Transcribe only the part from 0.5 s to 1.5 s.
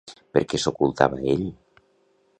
què s'ocultava ell?